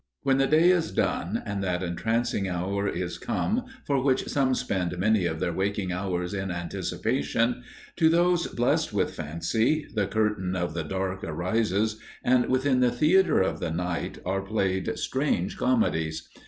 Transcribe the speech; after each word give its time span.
When 0.23 0.39
the 0.39 0.47
day 0.47 0.71
is 0.71 0.91
done, 0.91 1.43
and 1.45 1.63
that 1.63 1.83
entrancing 1.83 2.49
hour 2.49 2.87
is 2.87 3.19
come 3.19 3.65
for 3.85 4.01
which 4.01 4.25
some 4.29 4.55
spend 4.55 4.97
many 4.97 5.27
of 5.27 5.39
their 5.39 5.53
waking 5.53 5.91
hours 5.91 6.33
in 6.33 6.49
anticipation, 6.49 7.61
to 7.97 8.09
those 8.09 8.47
blessed 8.47 8.93
with 8.93 9.13
fancy, 9.13 9.85
the 9.93 10.07
curtain 10.07 10.55
of 10.55 10.73
the 10.73 10.83
dark 10.83 11.23
arises, 11.23 11.99
and 12.23 12.47
within 12.47 12.79
the 12.79 12.89
theatre 12.89 13.41
of 13.43 13.59
the 13.59 13.69
Night 13.69 14.17
are 14.25 14.41
played 14.41 14.97
strange 14.97 15.55
comedies. 15.55 16.27